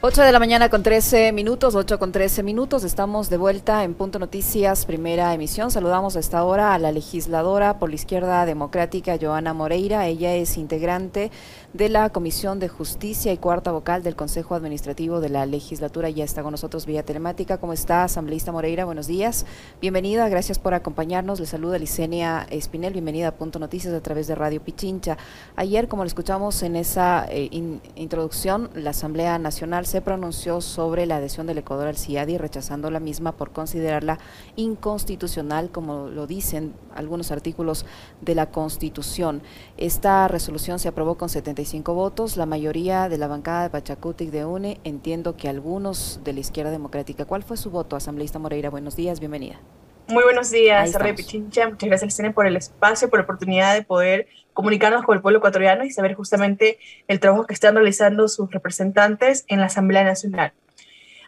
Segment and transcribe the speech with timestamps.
[0.00, 2.84] 8 de la mañana con 13 minutos, 8 con 13 minutos.
[2.84, 5.72] Estamos de vuelta en Punto Noticias, primera emisión.
[5.72, 10.06] Saludamos a esta hora a la legisladora por la izquierda democrática, Joana Moreira.
[10.06, 11.32] Ella es integrante
[11.72, 16.08] de la Comisión de Justicia y cuarta vocal del Consejo Administrativo de la Legislatura.
[16.10, 17.58] Ya está con nosotros vía telemática.
[17.58, 18.84] ¿Cómo está, asambleísta Moreira?
[18.84, 19.46] Buenos días.
[19.80, 21.40] Bienvenida, gracias por acompañarnos.
[21.40, 22.92] Le saluda Licenia Espinel.
[22.92, 25.18] Bienvenida a Punto Noticias a través de Radio Pichincha.
[25.56, 27.50] Ayer, como lo escuchamos en esa eh,
[27.96, 33.00] introducción, la Asamblea Nacional se pronunció sobre la adhesión del Ecuador al CIADI, rechazando la
[33.00, 34.18] misma por considerarla
[34.54, 37.86] inconstitucional, como lo dicen algunos artículos
[38.20, 39.42] de la Constitución.
[39.78, 44.44] Esta resolución se aprobó con 75 votos, la mayoría de la bancada de Pachacutic de
[44.44, 47.24] UNE, entiendo que algunos de la izquierda democrática.
[47.24, 48.70] ¿Cuál fue su voto, asambleísta Moreira?
[48.70, 49.58] Buenos días, bienvenida.
[50.08, 51.68] Muy buenos días, Rey Pichincha.
[51.68, 55.84] Muchas gracias, por el espacio, por la oportunidad de poder comunicarnos con el pueblo ecuatoriano
[55.84, 60.54] y saber justamente el trabajo que están realizando sus representantes en la Asamblea Nacional.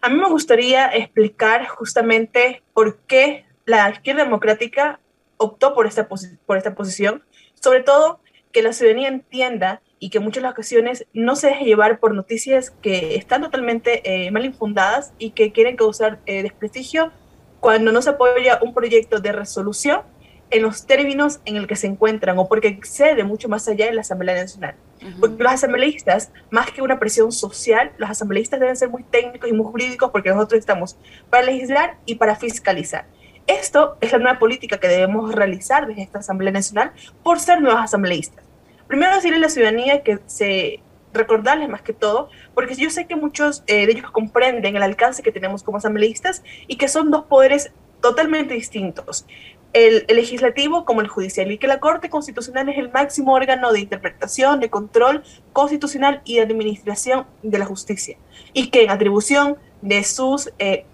[0.00, 4.98] A mí me gustaría explicar justamente por qué la izquierda democrática
[5.37, 7.22] optó por esta, por esta posición,
[7.60, 12.00] sobre todo que la ciudadanía entienda y que en muchas ocasiones no se deje llevar
[12.00, 17.12] por noticias que están totalmente eh, mal infundadas y que quieren causar eh, desprestigio
[17.60, 20.02] cuando no se apoya un proyecto de resolución
[20.50, 23.92] en los términos en el que se encuentran o porque excede mucho más allá de
[23.92, 24.74] la Asamblea Nacional.
[25.18, 29.52] Porque los asambleístas, más que una presión social, los asambleístas deben ser muy técnicos y
[29.52, 30.96] muy jurídicos porque nosotros estamos
[31.30, 33.06] para legislar y para fiscalizar.
[33.46, 37.80] Esto es la nueva política que debemos realizar desde esta Asamblea Nacional por ser nuevos
[37.80, 38.44] asambleístas.
[38.86, 40.80] Primero decirle a la ciudadanía que se
[41.12, 45.22] recordarles más que todo, porque yo sé que muchos eh, de ellos comprenden el alcance
[45.22, 49.26] que tenemos como asambleístas y que son dos poderes totalmente distintos
[49.72, 53.80] el, legislativo como el judicial y que la Corte Constitucional es el máximo órgano de
[53.80, 55.22] interpretación, de control
[55.52, 58.16] constitucional y de administración de la justicia
[58.52, 60.84] y que en atribución de sus, eh,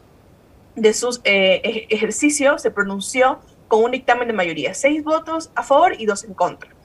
[0.75, 5.94] de sus eh, ejercicios se pronunció con un dictamen de mayoría, seis votos a favor
[5.99, 6.75] y dos en contra.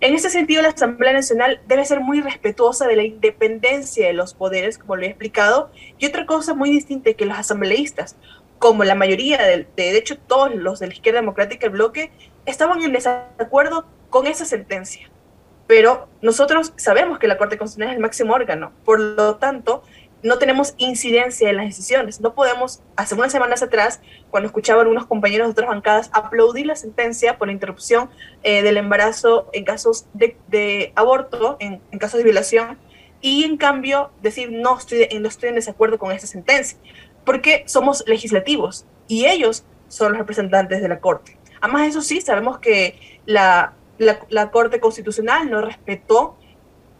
[0.00, 4.32] En ese sentido, la Asamblea Nacional debe ser muy respetuosa de la independencia de los
[4.32, 8.14] poderes, como lo he explicado, y otra cosa muy distinta es que los asambleístas,
[8.60, 12.12] como la mayoría, de, de, hecho todos los de la izquierda democrática, el bloque,
[12.46, 15.10] estaban en desacuerdo con esa sentencia.
[15.66, 19.82] Pero nosotros sabemos que la Corte Constitucional es el máximo órgano, por lo tanto,
[20.22, 22.20] no tenemos incidencia en las decisiones.
[22.20, 26.66] No podemos, hace unas semanas atrás, cuando escuchaba a algunos compañeros de otras bancadas aplaudir
[26.66, 28.10] la sentencia por la interrupción
[28.42, 32.78] eh, del embarazo en casos de, aborto, en, casos de violación,
[33.20, 36.78] y en cambio decir no estoy, no estoy en desacuerdo con esa sentencia
[37.28, 41.36] porque somos legislativos y ellos son los representantes de la Corte.
[41.60, 46.37] Además, eso sí, sabemos que la, la, Corte Constitucional no respetó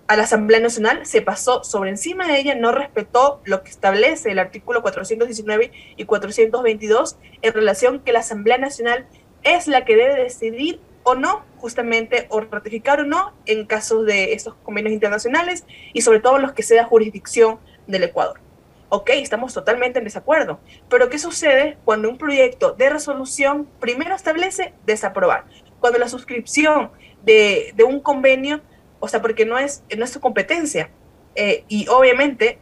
[0.09, 4.31] a la Asamblea Nacional, se pasó sobre encima de ella, no respetó lo que establece
[4.31, 9.07] el artículo 419 y 422 en relación que la Asamblea Nacional
[9.43, 14.33] es la que debe decidir o no, justamente, o ratificar o no en casos de
[14.33, 18.41] estos convenios internacionales y sobre todo los que sea jurisdicción del Ecuador
[18.89, 20.61] ok, estamos totalmente en desacuerdo.
[20.89, 25.45] Pero ¿qué sucede cuando un proyecto de resolución primero establece desaprobar?
[25.81, 26.91] Cuando la suscripción
[27.23, 28.61] de, un convenio,
[29.00, 30.91] o sea, porque no es, no es su competencia,
[31.34, 32.59] eh, y obviamente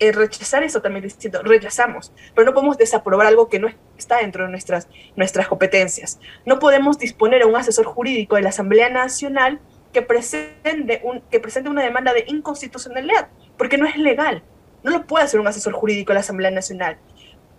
[0.00, 1.06] rechazar eso también
[1.44, 6.18] rechazamos, pero no podemos desaprobar algo que no está dentro de nuestras, nuestras competencias.
[6.46, 9.60] No podemos disponer a un asesor jurídico de la Asamblea Nacional
[9.92, 14.42] que presente, un, que presente una demanda de inconstitucionalidad, porque no es legal.
[14.82, 16.96] No lo puede hacer un asesor jurídico de la Asamblea Nacional.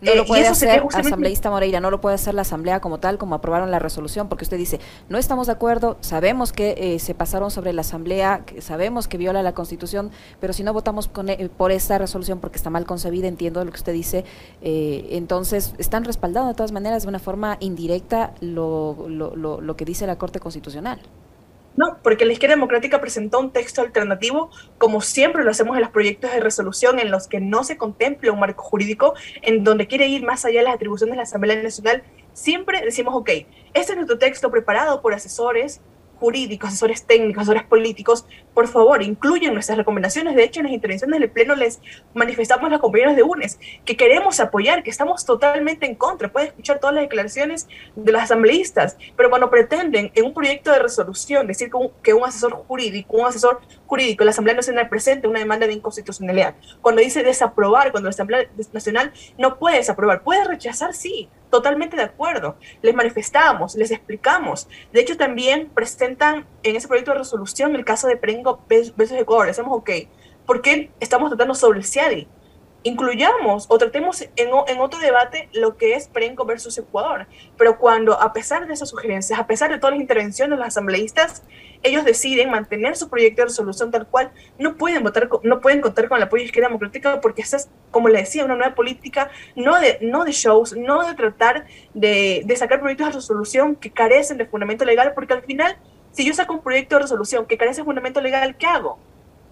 [0.02, 3.20] No lo eh, puede hacer asambleísta Moreira, no lo puede hacer la asamblea como tal,
[3.20, 4.80] como aprobaron la resolución, porque usted dice,
[5.10, 9.44] no estamos de acuerdo, sabemos que eh, se pasaron sobre la asamblea, sabemos que viola
[9.44, 13.64] la constitución, pero si no votamos eh, por esta resolución porque está mal concebida, entiendo
[13.64, 14.26] lo que usted dice,
[14.62, 19.86] entonces están respaldando de todas maneras de una forma indirecta lo, lo, lo, lo que
[19.86, 21.00] dice la Corte Constitucional.
[21.78, 25.92] No, porque la izquierda democrática presentó un texto alternativo, como siempre lo hacemos en los
[25.92, 30.08] proyectos de resolución, en los que no se contempla un marco jurídico, en donde quiere
[30.08, 32.04] ir más allá de las atribuciones de la Asamblea Nacional.
[32.34, 33.30] Siempre decimos, ok,
[33.74, 35.82] este es nuestro texto preparado por asesores
[36.22, 40.36] jurídicos, asesores técnicos, asesores políticos, por favor, incluyan nuestras recomendaciones.
[40.36, 41.82] De hecho, en las intervenciones del Pleno les
[42.14, 46.32] manifestamos a los compañeros de UNES que queremos apoyar, que estamos totalmente en contra.
[46.32, 50.78] Pueden escuchar todas las declaraciones de los asambleístas, pero cuando pretenden en un proyecto de
[50.78, 55.28] resolución decir que un, que un asesor jurídico, un asesor jurídico la Asamblea Nacional presente
[55.28, 60.44] una demanda de inconstitucionalidad, cuando dice desaprobar, cuando la Asamblea Nacional no puede desaprobar, puede
[60.46, 62.56] rechazar, sí, totalmente de acuerdo.
[62.82, 64.68] Les manifestamos, les explicamos.
[64.92, 69.46] De hecho, también presentan en ese proyecto de resolución el caso de Prengo versus Ecuador.
[69.46, 69.92] Decimos, ok,
[70.48, 72.28] ¿por qué estamos tratando sobre el CIADI?
[72.84, 77.28] incluyamos o tratemos en, en, otro debate lo que es Perenco versus Ecuador.
[77.58, 80.68] Pero cuando, a pesar de esas sugerencias, a pesar de todas las intervenciones de los
[80.68, 81.44] asambleístas,
[81.84, 86.08] ellos deciden mantener su proyecto de resolución tal cual, no pueden votar, no pueden contar
[86.08, 89.30] con el apoyo de izquierda democrática porque esa es, como le decía, una nueva política,
[89.56, 93.92] no de, no de shows, no de tratar de, de sacar proyectos de resolución que
[93.92, 95.78] carecen de fundamento legal, porque al final,
[96.12, 99.00] si yo saco un proyecto de resolución que carece de fundamento legal, ¿qué hago?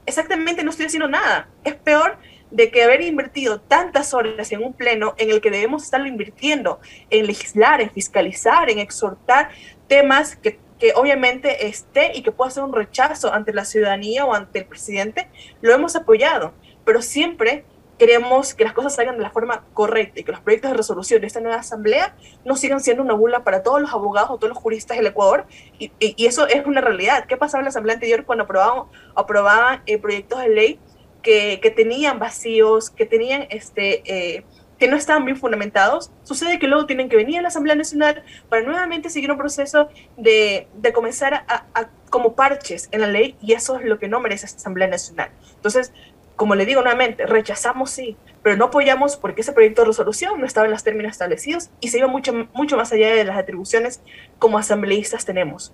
[0.06, 1.50] Exactamente, no estoy haciendo nada.
[1.64, 2.18] Es peor
[2.52, 6.80] de que haber invertido tantas horas en un pleno en el que debemos estarlo invirtiendo
[7.10, 9.50] en legislar, en fiscalizar, en exhortar
[9.88, 14.34] temas que, que obviamente esté y que pueda ser un rechazo ante la ciudadanía o
[14.34, 15.30] ante el presidente,
[15.62, 16.54] lo hemos apoyado,
[16.86, 17.66] pero siempre
[18.00, 21.20] queremos que las cosas salgan de la forma correcta y que los proyectos de resolución
[21.20, 22.16] de esta nueva asamblea
[22.46, 25.46] no sigan siendo una bula para todos los abogados o todos los juristas del Ecuador.
[25.78, 27.26] Y, y, eso es una realidad.
[27.28, 28.84] ¿Qué pasaba en la asamblea anterior cuando aprobaban,
[29.16, 30.80] aprobaban eh, proyectos de ley
[31.22, 34.02] que, que, tenían vacíos, que tenían este...
[34.06, 34.46] Eh,
[34.80, 38.24] que no estaban bien fundamentados, sucede que luego tienen que venir a la Asamblea Nacional
[38.48, 41.66] para nuevamente seguir un proceso de, de comenzar a,
[42.10, 45.30] como parches en la ley y eso es lo que no merece esta Asamblea Nacional.
[45.56, 45.92] Entonces,
[46.36, 50.46] como le digo nuevamente, rechazamos sí, pero no apoyamos porque ese proyecto de resolución no
[50.46, 54.00] estaba en los términos establecidos y se iba mucho, mucho más allá de las atribuciones
[54.40, 55.74] como asambleístas tenemos.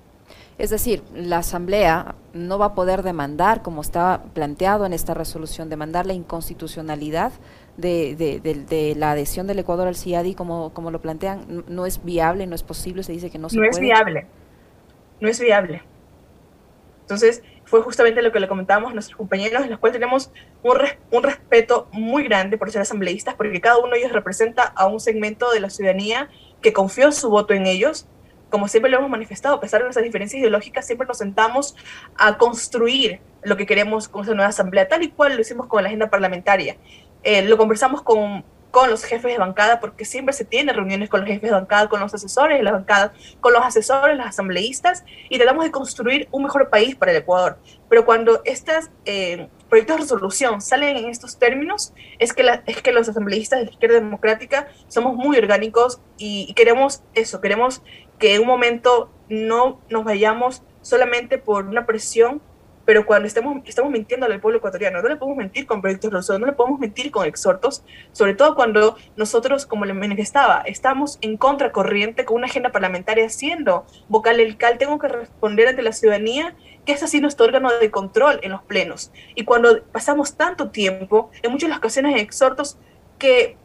[0.58, 5.70] Es decir, la Asamblea no va a poder demandar, como estaba planteado en esta resolución,
[5.70, 7.34] demandar la inconstitucionalidad
[7.78, 11.66] de, de, de, de la adhesión del Ecuador al CIADI, como, como lo plantean.
[11.68, 13.72] No es viable, no es posible, se dice que no se no puede.
[13.72, 14.28] No es viable,
[15.20, 15.82] no es viable.
[17.02, 20.32] Entonces, fue justamente lo que le comentábamos a nuestros compañeros, en los cuales tenemos
[20.64, 24.64] un, res, un, respeto muy grande por ser asambleístas, porque cada uno de ellos representa
[24.64, 26.30] a un segmento de la ciudadanía
[26.62, 28.08] que confió su voto en ellos.
[28.50, 31.76] Como siempre lo hemos manifestado, a pesar de nuestras diferencias ideológicas, siempre nos sentamos
[32.18, 35.84] a construir lo que queremos con esa nueva asamblea, tal y cual lo hicimos con
[35.84, 36.78] la agenda parlamentaria.
[37.26, 38.46] Eh, lo conversamos con
[38.76, 41.88] con los jefes de bancada, porque siempre se tiene reuniones con los jefes de bancada,
[41.88, 46.28] con los asesores de la bancada, con los asesores, los asambleístas, y tratamos de construir
[46.30, 47.58] un mejor país para el Ecuador.
[47.88, 52.82] Pero cuando estos eh, proyectos de resolución salen en estos términos, es que, la, es
[52.82, 57.82] que los asambleístas de la izquierda democrática somos muy orgánicos y, y queremos eso, queremos
[58.20, 62.42] que en un momento no nos vayamos solamente por una presión
[62.86, 66.40] pero cuando estamos, estamos mintiendo al pueblo ecuatoriano, no le podemos mentir con proyectos rosados,
[66.40, 71.38] no le podemos mentir con exhortos, sobre todo cuando nosotros, como le manifestaba, estamos en
[71.38, 76.56] contracorriente con una agenda parlamentaria siendo vocal del CAL, tengo que responder ante la ciudadanía
[76.86, 79.12] que es así nuestro órgano de control en los plenos.
[79.34, 82.78] Y cuando pasamos tanto tiempo, en muchas ocasiones en exhortos
[83.18, 83.58] que,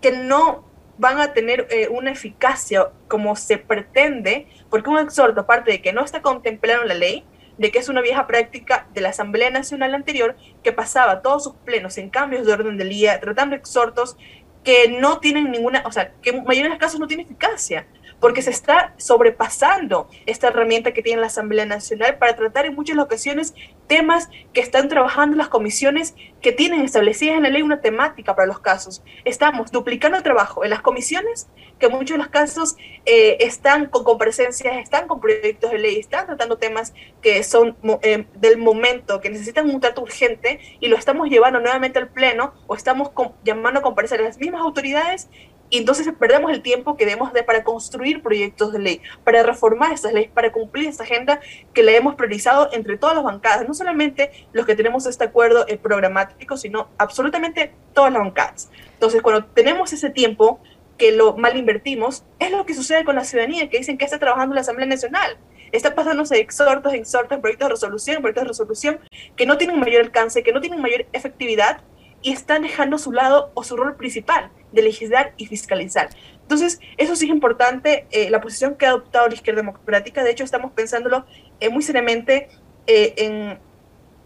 [0.00, 0.64] que no
[0.96, 5.92] van a tener eh, una eficacia como se pretende, porque un exhorto, aparte de que
[5.92, 7.24] no está contemplado en la ley,
[7.58, 11.54] de que es una vieja práctica de la Asamblea Nacional anterior que pasaba todos sus
[11.54, 14.16] plenos en cambios de orden del día, tratando exhortos
[14.64, 17.86] que no tienen ninguna, o sea, que en mayoría de los casos no tiene eficacia
[18.20, 22.98] porque se está sobrepasando esta herramienta que tiene la Asamblea Nacional para tratar en muchas
[22.98, 23.54] ocasiones
[23.86, 28.46] temas que están trabajando las comisiones que tienen establecidas en la ley una temática para
[28.46, 29.02] los casos.
[29.24, 31.48] Estamos duplicando el trabajo en las comisiones,
[31.78, 32.76] que muchos de los casos
[33.06, 36.92] eh, están con comparecencias, están con proyectos de ley, están tratando temas
[37.22, 41.98] que son eh, del momento, que necesitan un trato urgente y lo estamos llevando nuevamente
[41.98, 43.10] al Pleno o estamos
[43.44, 45.28] llamando a comparecer a las mismas autoridades
[45.70, 49.92] y entonces perdemos el tiempo que debemos de para construir proyectos de ley, para reformar
[49.92, 51.40] estas leyes, para cumplir esta agenda
[51.74, 55.66] que le hemos priorizado entre todas las bancadas, no solamente los que tenemos este acuerdo
[55.68, 58.70] eh, programático, sino absolutamente todas las bancadas.
[58.94, 60.60] Entonces, cuando tenemos ese tiempo
[60.96, 64.18] que lo mal invertimos, es lo que sucede con la ciudadanía, que dicen que está
[64.18, 65.36] trabajando la Asamblea Nacional.
[65.70, 69.00] Está pasándose exhortos, exhortos, proyectos de resolución, proyectos de resolución
[69.36, 71.82] que no tienen mayor alcance, que no tienen mayor efectividad
[72.22, 76.10] y están dejando su lado o su rol principal, de legislar y fiscalizar.
[76.42, 80.30] Entonces, eso sí es importante, eh, la posición que ha adoptado la izquierda democrática, de
[80.30, 81.26] hecho estamos pensándolo
[81.60, 82.48] eh, muy seriamente
[82.86, 83.58] eh, en,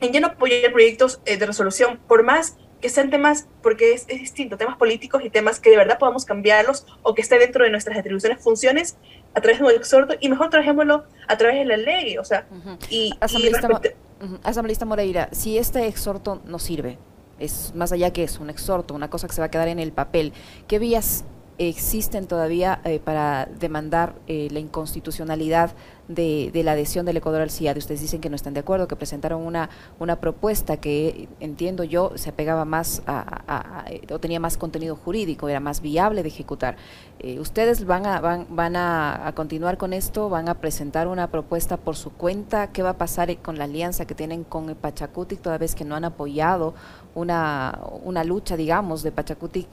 [0.01, 4.07] en, ya no apoyar proyectos eh, de resolución, por más que sean temas, porque es,
[4.09, 7.65] es, distinto, temas políticos y temas que de verdad podamos cambiarlos o que esté dentro
[7.65, 8.97] de nuestras atribuciones, funciones,
[9.35, 12.47] a través de un exhorto, y mejor trajémoslo a través de la ley, o sea,
[12.51, 12.79] uh -huh.
[12.91, 13.15] y...
[13.21, 14.41] Asambleísta, y uh -huh.
[14.43, 16.99] Asambleísta Moreira, si este exhorto no sirve,
[17.43, 19.79] es más allá que es un exhorto, una cosa que se va a quedar en
[19.79, 20.33] el papel.
[20.69, 21.25] ¿Qué vías
[21.69, 25.73] existen todavía eh, para demandar eh, la inconstitucionalidad
[26.09, 27.77] de, la adhesión del Ecuador al CIAD.
[27.77, 32.13] Ustedes dicen que no están de acuerdo, que presentaron una, una propuesta que entiendo yo
[32.17, 36.77] se apegaba más a, o tenía más contenido jurídico, era más viable de ejecutar.
[37.19, 40.29] Eh, ¿Ustedes van, a, van, van a, continuar con esto?
[40.29, 42.73] ¿Van a presentar una propuesta por su cuenta?
[42.73, 45.95] ¿Qué va a pasar con la alianza que tienen con Pachacuti toda vez que no
[45.95, 46.75] han apoyado
[47.15, 49.65] una, lucha, digamos, de Pachacuti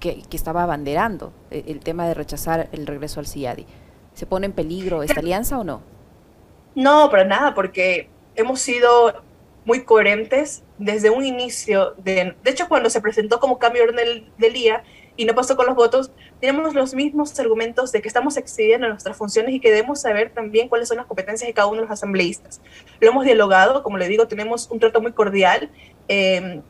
[0.00, 3.66] que, estaba abanderando eh, el tema de rechazar el regreso al CIADI?
[4.14, 5.82] ¿Se pone en peligro esta alianza o no?
[6.74, 9.22] No, para nada, porque hemos sido
[9.64, 11.94] muy coherentes desde un inicio.
[11.98, 14.82] De, de hecho, cuando se presentó como cambio del, del día
[15.16, 19.16] y no pasó con los votos, tenemos los mismos argumentos de que estamos excediendo nuestras
[19.16, 21.90] funciones y que debemos saber también cuáles son las competencias de cada uno de los
[21.90, 22.60] asambleístas.
[23.00, 25.70] Lo hemos dialogado, como le digo, tenemos un trato muy cordial.
[26.08, 26.62] Eh,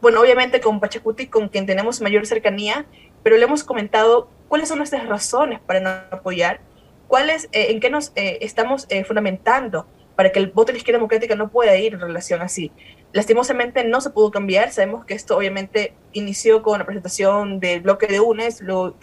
[0.00, 2.86] bueno, obviamente con Pachacuti, con quien tenemos mayor cercanía,
[3.22, 6.60] pero le hemos comentado cuáles son nuestras razones para no apoyar
[7.10, 9.84] ¿Cuáles, eh, ¿En qué nos eh, estamos eh, fundamentando
[10.14, 12.70] para que el voto de la izquierda democrática no pueda ir en relación así?
[13.12, 14.70] Lastimosamente no se pudo cambiar.
[14.70, 18.94] Sabemos que esto obviamente inició con la presentación del bloque de UNES, lo,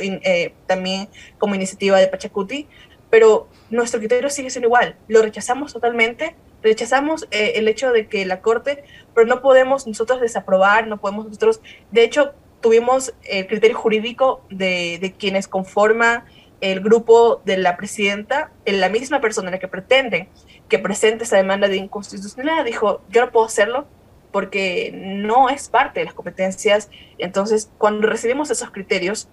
[0.68, 2.70] también como iniciativa de Pachacuti,
[3.10, 4.96] pero nuestro criterio sigue siendo igual.
[5.10, 6.34] Lo rechazamos totalmente.
[6.64, 11.60] Rechazamos el hecho de que la Corte, pero no podemos nosotros desaprobar, no podemos nosotros,
[11.92, 16.24] de hecho, tuvimos el criterio jurídico de, de quienes conforman
[16.60, 20.28] el grupo de la presidenta, en la misma persona la que pretende
[20.70, 23.86] que presente esa demanda de inconstitucionalidad, dijo, yo no puedo hacerlo
[24.32, 26.90] porque no es parte de las competencias.
[27.18, 29.30] Entonces, cuando recibimos esos criterios,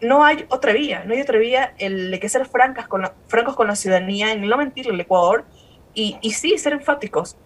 [0.00, 3.56] no hay otra vía, no hay otra vía el de que ser francas con francos
[3.56, 5.44] con la ciudadanía, en no mentirle al Ecuador,
[5.94, 7.36] y, y sí ser enfáticos.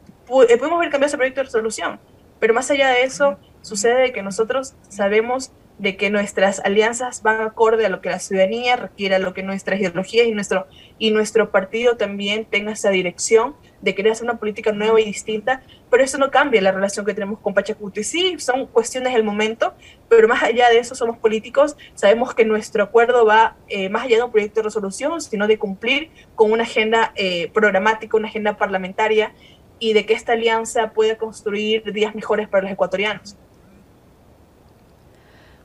[0.49, 2.00] Eh, podemos haber cambiado ese proyecto de resolución,
[2.40, 7.87] pero más allá de eso, sucede que nosotros sabemos de que nuestras alianzas van acorde
[7.87, 10.67] a lo que la ciudadanía requiere, a lo que nuestras ideologías y nuestro,
[10.99, 15.62] y nuestro partido también tenga esa dirección de querer hacer una política nueva y distinta,
[15.90, 18.05] pero eso no cambia la relación que tenemos con Pachacuti.
[18.05, 19.73] Sí, son cuestiones del momento,
[20.11, 24.19] pero más allá de eso somos políticos, sabemos que nuestro acuerdo va eh, más allá
[24.19, 28.59] de un proyecto de resolución, sino de cumplir con una agenda eh, programática, una agenda
[28.59, 29.33] parlamentaria
[29.79, 33.38] y de que esta alianza pueda construir días mejores para los ecuatorianos.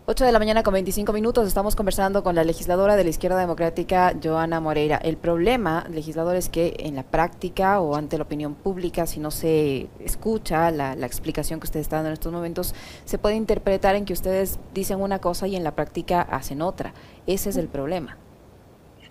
[0.08, 3.40] 8 de la mañana con 25 minutos estamos conversando con la legisladora de la izquierda
[3.40, 4.98] democrática, Joana Moreira.
[4.98, 9.32] El problema, legislador, es que en la práctica o ante la opinión pública, si no
[9.32, 14.06] se escucha la, explicación que ustedes están dando en estos momentos, se puede interpretar en
[14.06, 16.94] que ustedes dicen una cosa y en la práctica hacen otra.
[17.26, 18.16] Ese es el problema.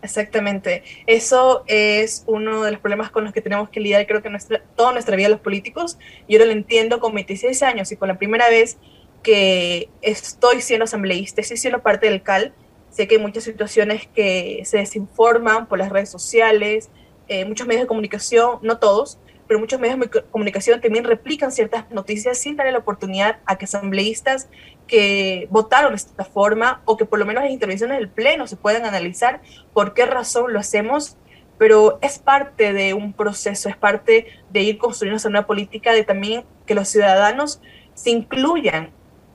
[0.01, 0.85] Exactamente.
[1.09, 4.63] Eso es uno de los problemas con los que tenemos que lidiar, creo que nuestra,
[4.77, 5.99] toda nuestra vida los políticos.
[6.29, 8.79] Yo lo entiendo con 26 años y por la primera vez
[9.25, 12.55] que estoy siendo asambleísta, estoy siendo parte del CAL.
[12.91, 16.91] Sé que hay muchas situaciones que se desinforman por las redes sociales,
[17.27, 21.91] eh, muchos medios de comunicación, no todos, pero muchos medios de comunicación también replican ciertas
[21.91, 24.49] noticias sin darle la oportunidad a que asambleístas
[24.87, 28.57] que votaron de esta forma o que por lo menos las intervenciones del Pleno se
[28.57, 29.41] puedan analizar
[29.73, 31.17] por qué razón lo hacemos,
[31.59, 36.45] pero es parte de un proceso, es parte de ir construyendo una política de también
[36.67, 37.61] que los ciudadanos
[37.95, 38.91] se incluyan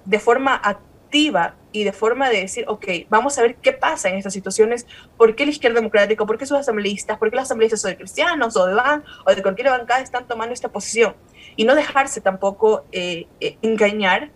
[0.09, 4.15] de forma activa y de forma de decir, ok, vamos a ver qué pasa en
[4.15, 4.87] estas situaciones,
[5.17, 7.95] por qué la izquierda democrática, por qué sus asambleístas, por qué los asambleístas o de
[7.95, 11.15] cristianos o de ban o de cualquier bancada están tomando esta posición
[11.55, 14.31] y no dejarse tampoco eh, eh, engañar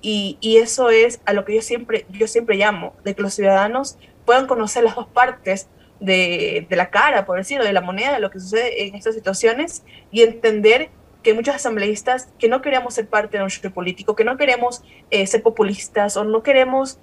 [0.00, 3.34] y, y, eso es a lo que yo siempre, yo siempre llamo, de que los
[3.34, 5.68] ciudadanos puedan conocer las dos partes
[6.00, 9.14] de, de la cara, por decirlo, de la moneda, de lo que sucede en estas
[9.14, 10.90] situaciones y entender
[11.22, 14.82] que muchos asambleístas que no queremos ser parte de un show político, que no queremos
[15.10, 16.98] eh, ser populistas o no queremos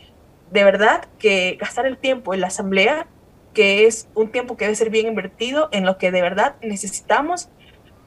[0.52, 3.08] de verdad que gastar el tiempo en la asamblea,
[3.54, 7.50] que es un tiempo que debe ser bien invertido en lo que de verdad necesitamos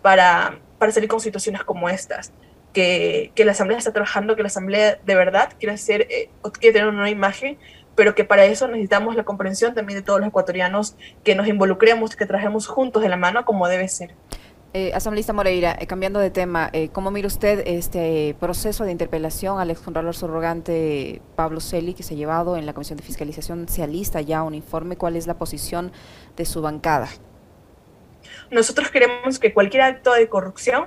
[0.03, 2.33] para, para salir con situaciones como estas.
[2.73, 6.73] Que, que, la asamblea está trabajando, que la asamblea de verdad quiere ser eh, quiere
[6.73, 7.59] tener una nueva imagen,
[7.95, 12.17] pero que para eso necesitamos la comprensión también de todos los ecuatorianos, que nos involucremos,
[12.17, 14.15] que trabajemos juntos de la mano como debe ser.
[14.75, 19.61] Eh, asambleísta Moreira, eh, cambiando de tema, eh, ¿cómo mira usted este proceso de interpelación
[19.61, 23.69] al excontralor subrogante Pablo Celi que se ha llevado en la Comisión de Fiscalización?
[23.69, 24.97] ¿Se alista ya un informe?
[24.97, 25.93] ¿Cuál es la posición
[26.37, 27.11] de su bancada?
[28.51, 30.87] Nosotros queremos que cualquier acto de corrupción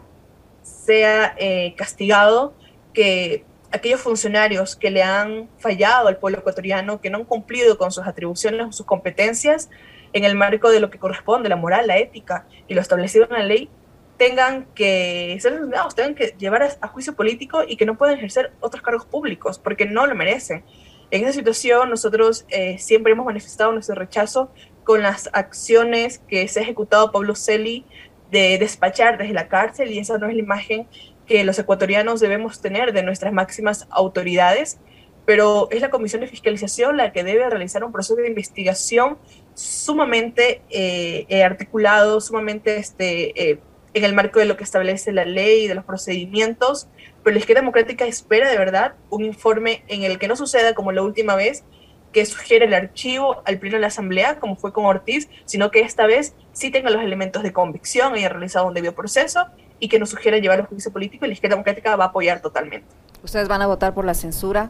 [0.63, 2.55] sea eh, castigado,
[2.91, 7.91] que aquellos funcionarios que le han fallado al pueblo ecuatoriano, que no han cumplido con
[7.91, 9.69] sus atribuciones o sus competencias,
[10.15, 13.33] en el marco de lo que corresponde, la moral, la ética y lo establecido en
[13.33, 13.69] la ley,
[14.17, 18.53] tengan que ser juzgados, tengan que llevar a, juicio político y que no puedan ejercer
[18.61, 20.63] otros cargos públicos porque no lo merecen.
[21.11, 24.49] En esa situación nosotros eh, siempre hemos manifestado nuestro rechazo
[24.85, 27.85] con las acciones que se ha ejecutado Pablo Celi
[28.31, 30.87] de despachar desde la cárcel y esa no es la imagen
[31.27, 34.79] que los ecuatorianos debemos tener de nuestras máximas autoridades,
[35.25, 39.17] pero es la Comisión de Fiscalización la que debe realizar un proceso de investigación
[39.55, 43.59] sumamente eh, articulado, sumamente este, eh,
[43.95, 46.87] en el marco de lo que establece la ley y de los procedimientos,
[47.23, 50.91] pero la izquierda democrática espera de verdad un informe en el que no suceda como
[50.91, 51.63] la última vez,
[52.11, 55.79] que sugiere el archivo al pleno de la Asamblea, como fue con Ortiz, sino que
[55.81, 59.47] esta vez sí tenga los elementos de convicción, haya realizado un debido proceso
[59.79, 62.41] y que nos sugiera llevar a juicio político y la izquierda democrática va a apoyar
[62.41, 62.87] totalmente.
[63.23, 64.69] ¿Ustedes van a votar por la censura,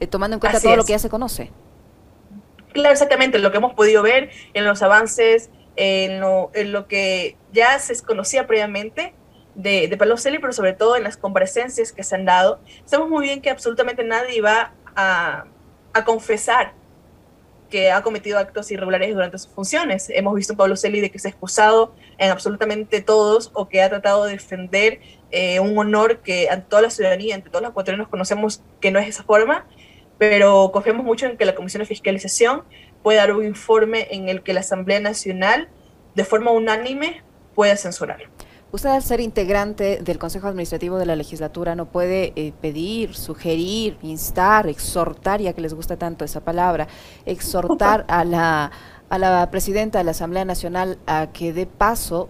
[0.00, 1.50] eh, tomando en cuenta todo lo que ya se conoce?
[2.72, 7.36] Claro, exactamente, lo que hemos podido ver en los avances, en lo, en lo que
[7.52, 9.14] ya se conocía previamente
[9.54, 12.60] de, de Palocelli, pero sobre todo en las comparecencias que se han dado.
[12.84, 16.74] Sabemos muy bien que absolutamente nadie va a confesar
[17.68, 20.10] que ha cometido actos irregulares durante sus funciones.
[20.10, 23.82] Hemos visto a Pablo Celi de que se ha excusado en absolutamente todos o que
[23.82, 27.70] ha tratado de defender eh, un honor que ante toda la ciudadanía, ante todos los
[27.70, 29.66] ecuatorianos conocemos que no es esa forma,
[30.18, 32.64] pero confiamos mucho en que la Comisión de Fiscalización
[33.02, 35.68] pueda dar un informe en el que la Asamblea Nacional
[36.14, 37.22] de forma unánime
[37.54, 38.22] pueda censurar.
[38.70, 43.96] Usted al ser integrante del Consejo Administrativo de la Legislatura no puede eh, pedir, sugerir,
[44.02, 46.86] instar, exhortar, ya que les gusta tanto esa palabra,
[47.24, 48.70] exhortar a la,
[49.08, 52.28] a la presidenta de la Asamblea Nacional a que dé paso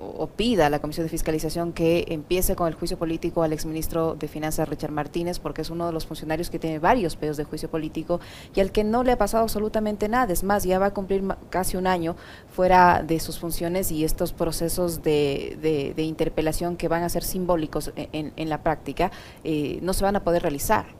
[0.00, 4.14] o pida a la Comisión de Fiscalización que empiece con el juicio político al exministro
[4.14, 7.44] de Finanzas Richard Martínez, porque es uno de los funcionarios que tiene varios pedos de
[7.44, 8.20] juicio político
[8.54, 10.32] y al que no le ha pasado absolutamente nada.
[10.32, 12.16] Es más, ya va a cumplir casi un año
[12.50, 17.92] fuera de sus funciones y estos procesos de, de, interpelación que van a ser simbólicos
[17.94, 19.12] e, en, en, la práctica
[19.44, 20.99] eh, no se van a poder realizar.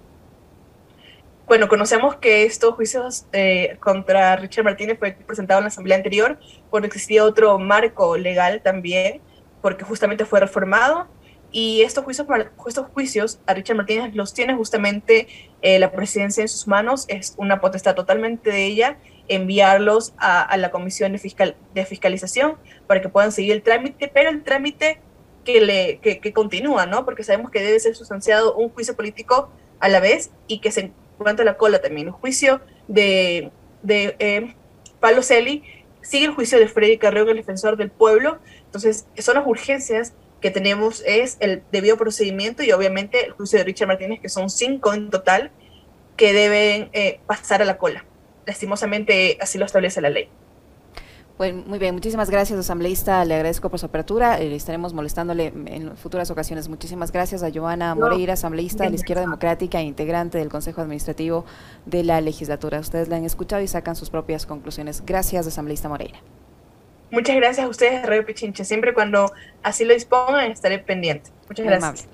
[1.50, 6.38] Bueno, conocemos que estos juicios eh, contra Richard Martínez fue presentado en la asamblea anterior
[6.70, 9.20] porque existía otro marco legal también,
[9.60, 11.08] porque justamente fue reformado.
[11.50, 12.28] Y estos juicios,
[12.68, 15.26] estos juicios a Richard Martínez los tiene justamente
[15.60, 20.70] eh, la presidencia en sus manos, es una potestad totalmente de ella enviarlos a, la
[20.70, 25.00] comisión de, fiscal, de fiscalización para que puedan seguir el trámite, pero el trámite
[25.44, 27.04] que, le, que, que continúa, ¿no?
[27.04, 30.92] Porque sabemos que debe ser sustanciado un juicio político a la vez y que se
[31.20, 32.08] durante la cola también.
[32.08, 33.52] El juicio de,
[33.82, 34.56] de eh,
[34.98, 35.62] Pablo Celi
[36.00, 38.38] sigue el juicio de Freddy Carreón, el defensor del pueblo.
[38.64, 43.64] Entonces, son las urgencias que tenemos, es el debido procedimiento y obviamente el juicio de
[43.64, 45.50] Richard Martínez, que son cinco en total,
[46.16, 48.06] que deben eh, pasar a la cola.
[48.46, 50.30] Lastimosamente, así lo establece la ley.
[51.40, 53.24] Bueno, muy bien, muchísimas gracias, asambleísta.
[53.24, 54.38] Le agradezco por su apertura.
[54.38, 56.68] Eh, estaremos molestándole en futuras ocasiones.
[56.68, 61.46] Muchísimas gracias a Joana Moreira, asambleísta de la Izquierda Democrática e integrante del Consejo Administrativo
[61.86, 62.78] de la Legislatura.
[62.78, 65.02] Ustedes la han escuchado y sacan sus propias conclusiones.
[65.06, 66.18] Gracias, asambleísta Moreira.
[67.10, 68.66] Muchas gracias a ustedes, Radio Pichinche.
[68.66, 71.30] Siempre cuando así lo dispongan estaré pendiente.
[71.48, 72.08] Muchas gracias.